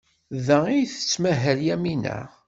[0.45, 2.17] Da ay tettmahal Yamina?